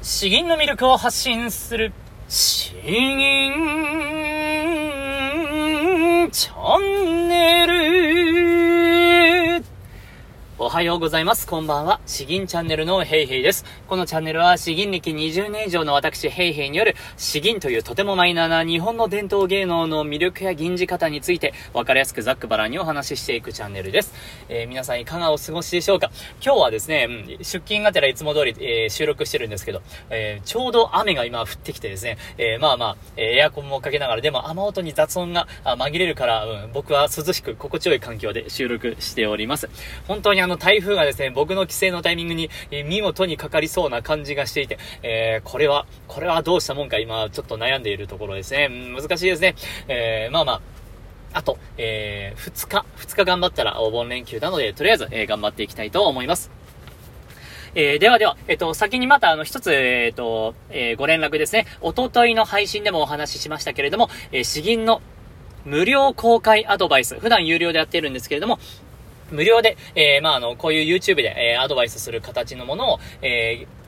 [0.00, 1.92] 詩吟の魅力を発信する、
[2.28, 3.52] 詩吟
[6.30, 7.87] チャンネル。
[10.68, 11.46] おはようございます。
[11.46, 11.98] こんばんは。
[12.04, 13.64] 詩吟チャンネルのヘイヘイです。
[13.88, 24.12] このチャンネルは詩吟歴20年以上の私ヘイヘイによる詩吟というとてもマイナーな日本の伝統芸能の魅力や吟じ方について分かりやすくざっくばらんにお話ししていくチャンネルです。
[24.50, 26.10] えー、皆さんいかがお過ごしでしょうか？
[26.44, 29.80] 今日はですね、うん、出勤がてらいつも通り、えー、収録してるんですけど、
[30.10, 39.70] えー、ちょうど雨が今降ってきてですね、えまあまあ、えエアコンもかけながら、でも雨音に雑音が紛れるから、うん、僕は涼しく心地よい環境で収録しております。
[40.06, 42.50] 本当にの台風がですね、僕の帰省のタイミングに、
[42.84, 48.68] 見事にかかりそうな感じがしていて、えー、これは、これはどうしたもんか今ちょっと悩んでいるところですね。
[48.68, 49.54] 難しいですね。
[49.88, 50.60] えー、まあまあ、
[51.32, 56.50] あと、えー、2日、2日頑張ったらお盆連休なので、とりあえず、えー、頑張っていきたいと思います。
[57.74, 61.66] えー、ではでは、えっ、と、先にまたあの一つ、えっ、と、え、ご連絡ですね。
[61.80, 65.02] おとといの配信でもお話ししましたけれども、え、詩吟の
[65.64, 68.58] 無料公開アドバイス、普段有料でやっているんですけれども、
[69.30, 73.78] 無料で、えー、まあ、あの、こういう YouTube で、えー、アドバイスする形のものを、えー、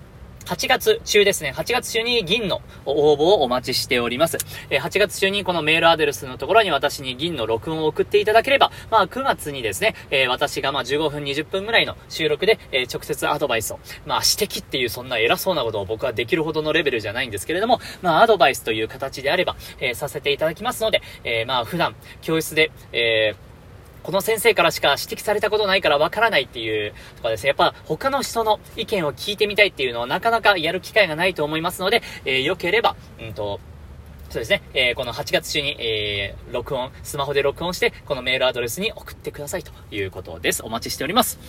[0.46, 1.52] 8月中ですね。
[1.56, 4.38] 8月中に銀の応募をお待ちしております。
[4.68, 23.49] え8月中にこのメールアドレスのところに私に銀の録音を送っていただければ、まあ9月にですね、え私がまあ15分20分ぐらいの収録で、え直接アドバイスを、まあ指摘っていうそんな偉そうなことを僕はできるほどのレベルじゃないんですけれども、まあアドバイスという形であれば、えさせていただきますので、えまあ普段教室で、えー
[24.02, 33.60] この先生からしか指摘されたことないからわからないっていうとかですね、やっぱ他の人の意見を聞いてみたいっていうのはなかなかやる機会がないと思いますので、えー、良ければ、うんと、
[34.30, 40.62] そうですね、えー、この8月中に、えー、録音、スマホで録音して、このメールアドレスに送ってくださいということです。
[40.62, 41.40] お待ちしております。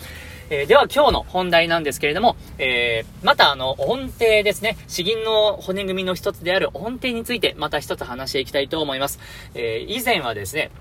[0.49, 4.77] えー、では今日の本題なんですけれども、えー、またあの、音程ですね。
[4.88, 9.19] 詩吟の骨組みの一つである音程について、また一つ話していきたいと思います。
[9.53, 10.71] え、以前はですね、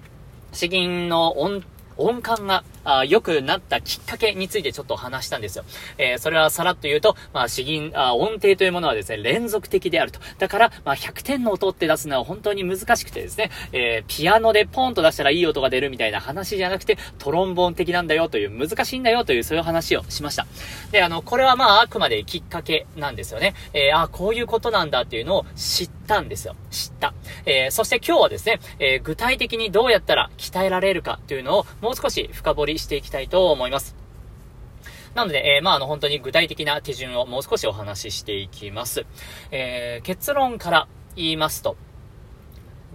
[0.53, 1.63] 詩吟の音、
[2.01, 2.65] 音感が
[3.07, 5.65] 良くなったきっかけについてちょっと話したんですよ。
[5.99, 10.21] えー、それはさらっと言うと、まあ、詩吟、あ音程というものはですね、連続的であると。
[10.39, 20.47] だから、まあ、100点の音って出すのは本当に難しくてですね、えー、ピアノでポンと出したらいい音が出るみたいな話じゃなくて、トロンボーン的なんだよという、難しいんだよという、そういう話をしました。
[20.91, 23.55] で、あの、これはまあ、あくまできっかけなんですよね。
[23.75, 26.57] えー、あ、こういうことなんだっていうのを知ってたんですよ。
[26.71, 27.15] 知った。
[27.47, 33.95] えー、そして今日はですね、えー、具体的にどうやったら鍛えられるかというのをもう少し深掘りしていきたいと思います。
[35.15, 39.07] なので、えー、まあ、あの、本当に具体的な手順をもう少しお話ししていきます。
[39.53, 41.77] えー、結論から言いますと、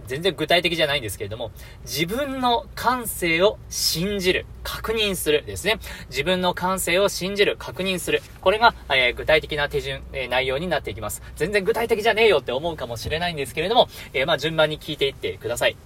[0.06, 1.50] 全然具体的じゃないんですけれども、
[1.84, 5.78] 自分の感性を信じる、確認するですね。
[6.08, 8.22] 自分の感性を信じる、確認する。
[8.40, 11.22] これが、えー、具体的な手順、えー、内容になっていきます。
[11.36, 15.76] 全然具体的じゃねえよって思うかもしれないんですけれども、えー、まあ、順番に聞いていってください。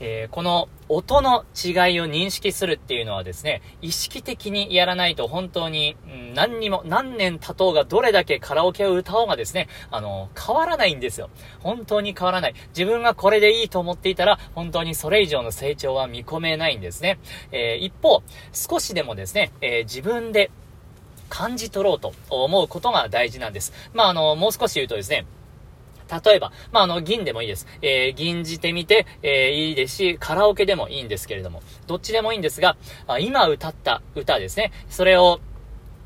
[0.00, 11.30] えー、この音の違いを認識するっていうのはですね、意識的にやらないと本当に、うん、何にも、何年経とうがどれだけカラオケを歌おうがですね、あの、変わらないんですよ。
[11.60, 12.54] 本当に変わらない。
[12.68, 17.18] 自分がこれでいいと思っていたら、本当にそれ以上の成長は見込めないんですね。
[17.50, 20.50] えー、一方、少しでもですね、えー、自分で
[21.28, 23.72] 感じ取ろうと思うことが大事なんです。
[23.92, 25.26] まあ、あの、もう少し言うとですね、
[26.24, 27.66] 例えば、まあ、あの、銀でもいいです。
[27.82, 34.72] えー、銀じてみて、えー、いいですし、カラオケでもいいんですけれども、どっちでもいいんですが、あ今歌った歌ですね。
[34.88, 35.40] それを、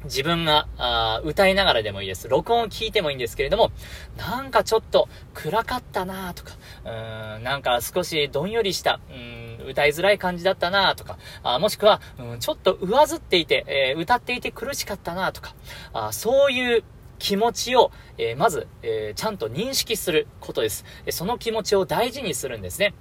[0.04, 2.28] 自分があ歌いながらでもいいです。
[2.28, 3.70] 録音を聞いてもいいんですけれども、
[4.16, 6.52] なんかちょっと暗かったなとか、
[6.84, 15.54] うーん、なんか少しどんよりした、うん、歌いづらい感じだったなとか、あもしくは、うん、ちょっと上ずっていて、えー、歌っていて苦しかったなとか、
[15.92, 16.84] あそういう
[17.20, 20.84] 気持ちを、えー、まず、えー、ちゃんと認識することです。
[21.10, 22.94] その気持ちを大事にするんですね。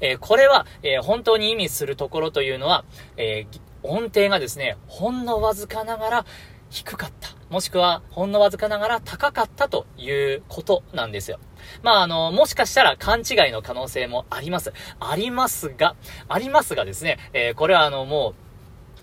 [0.00, 2.84] えー、これは、え本当に意味するところというのは、
[3.16, 3.46] え
[3.82, 6.26] 音程がですね、ほんのわずかながら
[6.70, 7.28] 低かった。
[7.50, 11.38] もしくは、ほんのわずかながら高かったということなんですよ。
[11.82, 14.72] まあ、あの、もしかしたら勘違いの可能性もあります。
[15.00, 15.96] ありますが、
[16.28, 18.49] ありますがですね、え、これはあの、もう、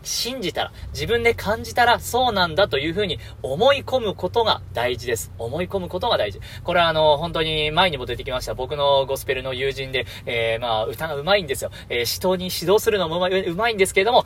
[0.07, 5.31] 信じたら、自分で感じたらそうなんだというふうに思い込むことが大事です。
[5.37, 6.39] 思い込むことが大事。
[6.63, 8.53] これはあの、本当に前にも出てきました。
[8.53, 11.71] 僕のゴスペルの友人で、えー、まあ、歌が上手いんですよ。
[11.89, 14.25] えー、人に指導するのもうまいんですけれども、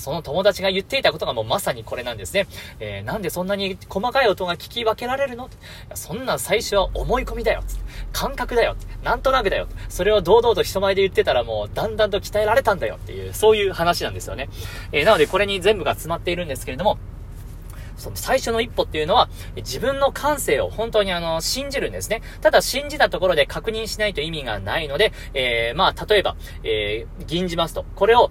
[0.00, 2.46] その友達が言っていたことがもうまさにこれなんですね。
[2.80, 5.50] えー、なんでそんなに細かい音が聞き分けられるの？
[5.94, 7.62] そんな最初は思い込みだよ。
[8.12, 8.76] 感覚だよ。
[9.02, 9.68] なんとなくだよ。
[9.88, 14.48] それを堂々と人前で言ってたらもうだんだんと鍛えられたんだよっていう、そういう話なんですよね。
[14.92, 16.98] えー、なのでこれに全部が詰まっているんですけれども、
[17.96, 22.22] その最初の一歩っていうのは、自分の感性を本当にあの、信じるんですね。
[22.40, 28.30] ただ信じたところで確認しないと意味がないので、えー、まあ、例えば、えー、銀じますと、これを、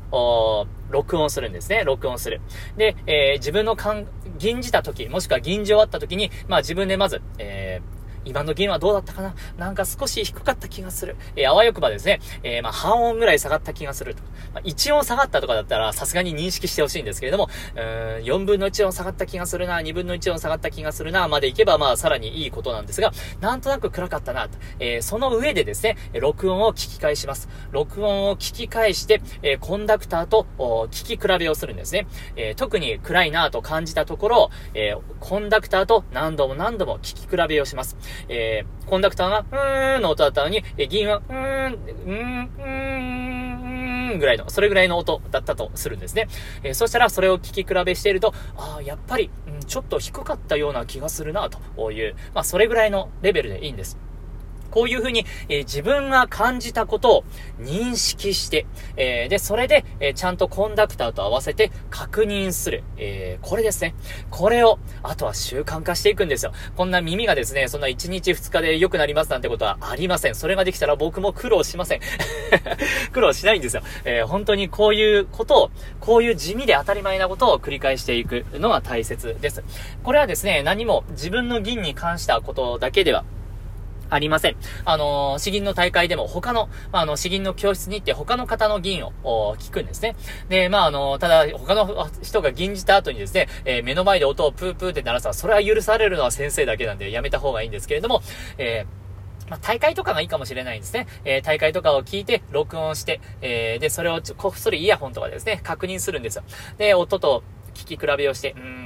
[0.92, 1.84] 録音するんですね。
[1.84, 2.42] 録音する。
[2.78, 7.95] で、えー、自分の感、銀じた時、もしくは銀じ終わった時に、まあ自分でまず、えー、
[8.26, 9.36] 今の弦はどうだったかな？
[9.58, 11.16] なんか少し低かった気がする。
[11.36, 14.22] えー、あわよくばですね、えー、まあ、半音ぐらい下がった気がすると。
[14.54, 17.82] まあ、1音下がったとかだったら、さすがに認識してほしいんですけれども、うん、
[18.24, 23.12] 4分の1音下がった気がするな、2分の1音下がった気がするな、までいけば、まあ、さらにいいことなんですが、
[23.42, 24.58] なんとなく暗かったな、と。
[24.80, 27.50] えー、その上でですね、録音を聞き返します。
[27.72, 32.08] 録音を聞き返して、え、コンダクターと聞き比べをするんですね。
[32.36, 37.98] え、特に暗いなと感じたところを、え、コンダクターと何度も何度も聞き比べをします。
[38.30, 46.28] えー、コンダクターが、うーんの音だったのに、え銀は、うーん、うーん、うーん、ぐらいの、それぐらいの音だったとするんですね。
[46.64, 53.98] えー、そしたらそれを聞き比べしていると、ああ、やっぱり、うん、ちょっと低かったような気がするな、という、まあ、それぐらいのレベルでいいんです。
[54.76, 57.24] こういうふうに、えー、自分が感じたことを
[57.62, 58.68] 認識して、
[58.98, 62.84] えー、で、それで、えー、ちゃんとコンダクターと合わせて確認する。
[62.98, 63.96] えこれですね。
[64.30, 66.52] これを、あとは習慣化していくんですよ。
[66.76, 70.36] こんな耳がですね、そんな1日2日で良くなりますなんてことはありません。
[70.36, 72.02] それができたら僕も苦労しません。
[73.14, 73.82] 苦労しないんですよ。
[74.04, 79.64] え本当にこういうことを、こういう地味で当たり前なことを繰り返していくのが大切です。
[80.04, 83.24] これはですね、何も自分の銀に関したことだけでは
[84.10, 84.56] ありません。
[84.86, 90.16] あのー、詩吟の大会でも他の、まあ、あの、詩吟の教室に行って他の方の銀を聞くんですね。
[90.50, 98.22] で、まあ、あのー、ただ、他の人が銀じた後にですね、えー、目の前で音をプープーって鳴らすのは、それは許されるのは先生だけなんでやめた方がいいんですけれども、
[98.58, 98.86] え
[99.50, 101.08] まあ、大会とかがいいかもしれないんですね。
[101.24, 106.44] えー、大会とかを聞いて、録音して、えー、で、それをこっそりイヤホンとかですね、確認するんですよ。
[106.78, 107.44] で、音と
[107.76, 108.85] 聞き比べをして、うん、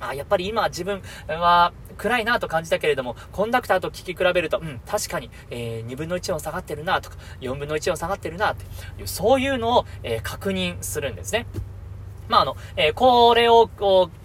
[0.00, 8.64] あ、やっぱり今自分は暗いなと感じたけれども、コンダクターと聞き比べると、うん、確かに、えー、2分の1音下がってるなとか、4分の1音下がってるなって
[9.00, 11.46] いう、そういうのを、えー、確認するんですね。
[12.28, 14.18] まあ、あの、えー、これを、こう、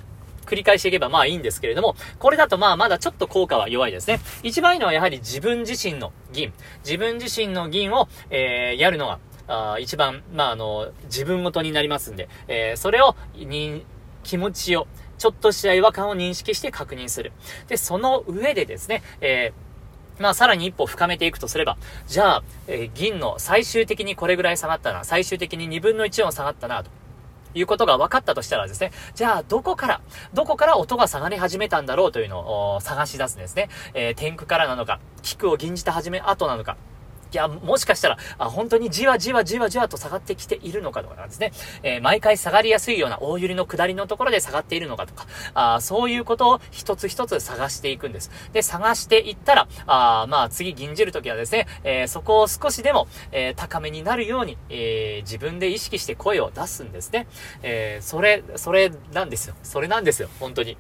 [0.45, 4.19] 繰り返していけばまあいいんですけれども、これだとまあまだちょっと効果は弱いですね。
[4.43, 6.53] 一番いいのはやはり自分自身の銀。
[6.83, 13.85] 自分自身の銀を、えー、やるのが、あ一番、まああの、自分ごとになりますんで、えー、それを、に、
[14.23, 14.87] 気持ちを、
[15.23, 17.31] ちょっとした違和感を認識して確認する。
[17.69, 21.77] で、その上でですね、えー、まあ、さらに一歩深めていくとすれば、
[22.07, 26.91] じゃあ、えー、銀の最終的にこれぐらい下がったな、最終的に2分の1音下がったな、と。
[27.55, 30.01] いうことが分かったとしたらですね、じゃあ、どこから、
[30.33, 33.69] どこから音が下がり始めたんだろうというのを探し出すんですね。
[33.93, 36.75] えー、天空からなのか、菊を銀じた始め後なのか、
[37.33, 41.51] いや、もしかしたら、あ、本当にじわじわじわじわと下がってきているのかとかなんですね。
[41.81, 45.25] えー、毎回下がりやすいような大揺りの下りのところで下がっているのかとか、
[45.55, 48.29] あそういうことを一つ一つ探していくんです。
[48.53, 57.27] で、探していったら、あまあ次銀じるときはですね、えー、そこを少しでも、えー、高めになるように、え自分で意識して声を出すんですね。
[57.63, 59.55] えそれ、それなんですよ。
[59.63, 60.29] それなんですよ。
[60.39, 60.77] 本当に。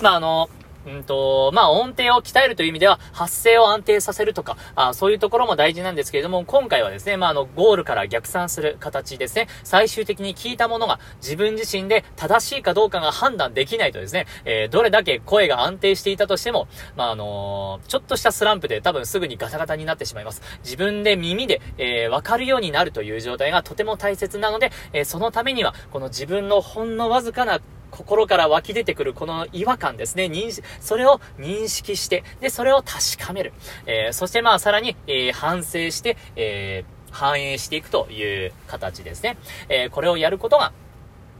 [0.00, 0.48] まあ、あの、
[0.88, 20.42] うんと、まあ、音程を鍛えるという意味では、発声を安定させるとか、あそういうところも大事なんですけれども、今回はですね、まあ、あの、ゴールから逆算する形ですね、最終的に聞いたものが自分自身で正しいかどうかが判断できないとですね、えー、どれだけ声が安定していたとしても、まあ、あのー、ちょっとしたスランプで多分すぐにガタガタになってしまいます。
[20.62, 30.24] 自分で耳で、えー、わかるようになるという状態がとても大切なので、えそのためには、この自分のほんのわずかな心から湧き出てくるこの違和感ですね。
[30.24, 33.52] 認識、それを認識して、で、それを確かめる。
[33.86, 39.36] えー、そしてまあさらに、えー、反省して、えー、反映していくという形ですね。
[39.68, 40.72] え、これをやることが、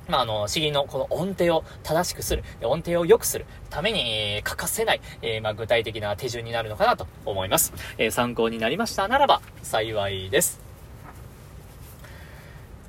[0.08, 7.72] まあ、あの、詩吟のこの音程を正しくする、音程を良くするために、欠かせない、えー、まあ、具体的な手順になるのかなと思います。
[7.98, 10.67] えー、参考になりましたならば幸いです。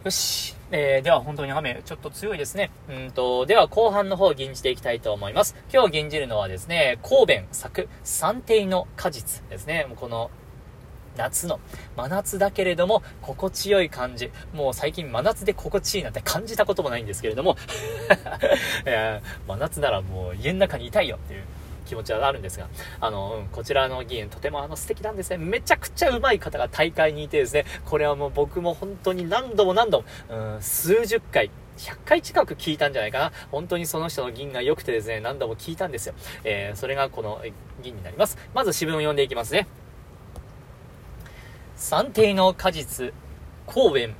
[0.06, 0.56] よし。
[0.72, 2.72] えー、では本当に雨ちょっと強いですね。
[2.89, 5.58] うんと、では後半の方吟じていきたいと思います。
[5.74, 9.88] 今日吟じるのはですね、神戸作三定の果実ですね。
[9.98, 10.32] この
[11.18, 11.60] 夏の、
[11.98, 14.32] 真夏だけれども、心地よい感じ。
[14.53, 17.58] もう最近真夏で心地いいなんて感じたこともないんですけれども、
[19.50, 21.44] 真夏ならもう家の中にいたいよっていう
[21.89, 22.69] 気持ちはあるんですが、
[23.01, 25.38] あの、うん、こちらの議員、とてもあの素敵なんですね。
[25.38, 33.31] めちゃくちゃ上手い方が大会にいてですね、これはもう僕も本当に何度も何度も、うん、数十回、100回近く聞いたんじゃないかな。
[33.51, 36.13] 本当にその人の銀が良くてですね、何度も聞いたんですよ。
[36.43, 37.41] えー、それがこの
[37.81, 38.38] 銀になります。
[38.53, 39.67] まず詩文を読んでいきますね。
[41.75, 43.13] 三定の果実、
[43.65, 44.13] 公園、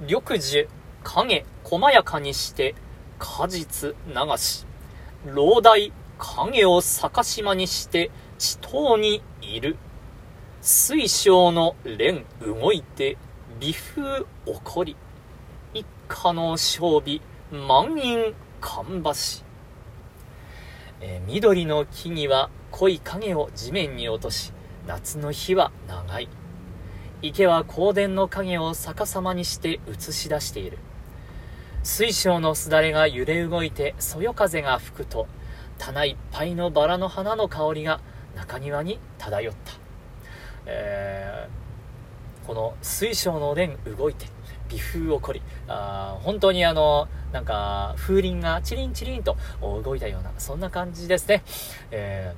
[0.00, 0.68] 緑樹、
[1.02, 2.74] 影、細やかにして、
[3.18, 4.66] 果実流し、
[5.26, 9.76] 老大影を逆島にして地頭にいる。
[10.62, 13.16] 水晶の蓮動いて、
[13.60, 14.96] 微風起こり。
[15.74, 17.20] 一家の勝備、
[17.52, 19.44] 満員芳し。
[21.00, 24.52] えー、緑の木々は濃い影を地面に落とし、
[24.86, 26.28] 夏の日は長い。
[27.22, 30.78] 池は香典の影を逆さまにして映し出している。
[31.82, 35.26] 水晶のすだれが揺れ動いてそよ風が吹くと、
[35.78, 38.00] 棚いっぱいのバラの花の香りが
[38.34, 39.72] 中庭に漂った。
[40.66, 44.26] えー、この水晶のおでん動いて、
[44.68, 51.44] 微風起こり、あ本当にあの、なんか、風鈴がチリンチリンと動いたような、そんな感じですね。
[51.90, 52.34] え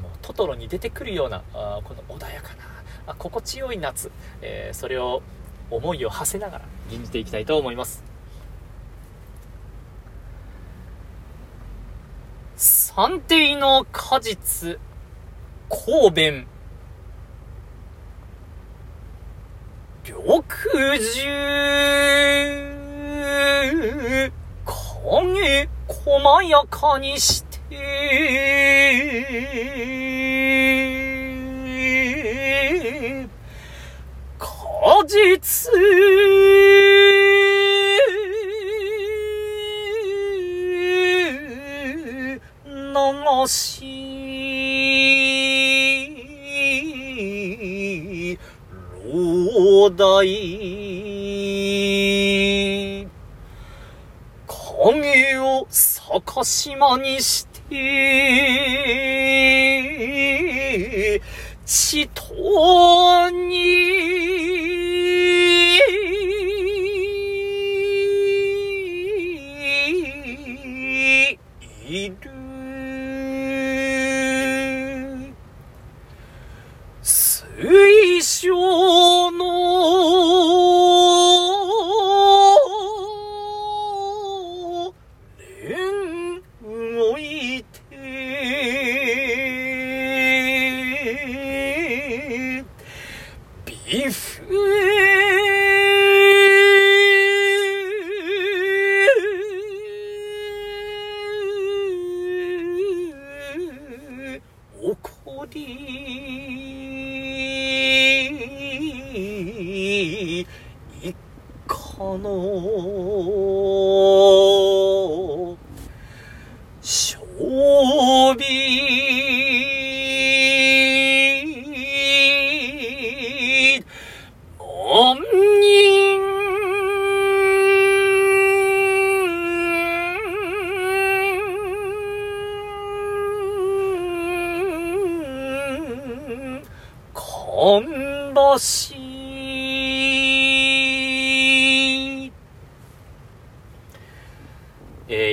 [0.00, 2.64] ー、もうトトロに出てくるような、あこの穏やかな、
[3.06, 5.22] あ心地よい夏、えー、それを、
[5.70, 8.07] 思いを馳せながら、吟じていきたいと思います。
[13.00, 14.76] 三定の果実、
[15.68, 16.48] 神弁。
[20.02, 20.42] 緑
[20.98, 21.22] 樹、
[24.64, 27.68] 影細やかにして、
[34.40, 34.48] 果
[35.06, 35.70] 実、
[49.98, 50.22] 老大、
[54.46, 57.68] 影を逆しまにして、
[61.66, 62.22] 血と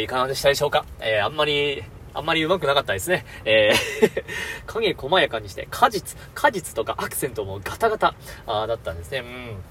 [0.06, 0.86] いかがでしたでしょうか？
[1.02, 1.84] えー、あんまり、
[2.14, 3.26] あんまり上手くなかったですね。
[3.44, 4.24] えー
[4.68, 8.14] 影細やかにして、果実、果実とかアクセントもガタガタ、
[8.48, 9.20] あだったんですね。
[9.20, 9.64] うん。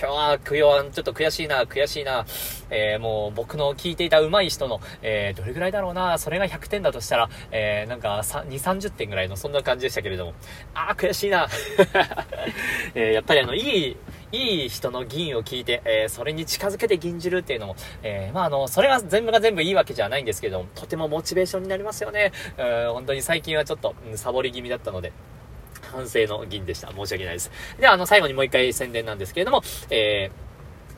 [0.00, 2.24] 今日は、供養ちょっと悔しいな、悔しいな。
[2.70, 10.34] えー、もう僕の聞いていた上手い人の、えー、どれぐらいだろうな、それが100点だとしたら、えー、なんか、2、30点ぐらいの、そんな感じでしたけれども。
[10.74, 11.48] あー、悔しいな。
[12.94, 13.96] えー、やっぱりあの、いい、
[14.32, 22.32] いい人の銀を聞いて、えー、それに近づけて銀じるっていうのも、えー、まあ、あの、それが全部が全部いいわけじゃないんですけども、とてもモチベーションになりますよね。
[22.58, 25.12] うん、本当に最近はちょっと、うん、サボり気味だったので、
[25.90, 26.88] 反省の銀でした。
[26.88, 27.50] 申し訳ないです。
[27.78, 30.49] では、あの、最後にもう一回宣伝なんですけれども、えー、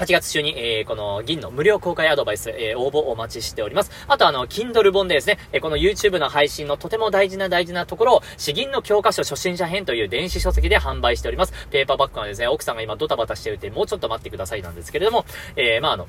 [0.02, 3.92] 8月中に、えー、この銀の無料公開アドバイス、えー、応募お待ちしております。
[4.08, 11.52] あとあの、Kindle 本でですね、えー、この YouTube の配信のとても大事な大事なところを、詩銀の教科書初心者編という電子書籍で販売しております。
[11.70, 16.08] ペーパーバッグはですね、奥さんが今ドタバタしてるて、もうちょっと待ってくださいなんですけれども、えー、まああの、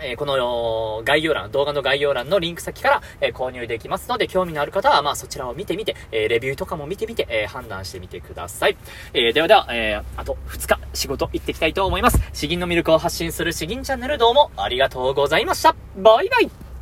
[0.00, 8.76] え、この概要欄、動画の概要欄のリンク先から、え、購入できますので、興味のある方は、まあそちらを見てみて、え、レビューとかも見てみて、え判断してみてください。
[9.12, 12.20] えではでは、えあと2日仕事行ってきたいと思います。
[12.32, 15.74] 詩吟の魅力を発信する詩吟チャンネルどうもありがとうございました。
[15.96, 16.73] バイバイ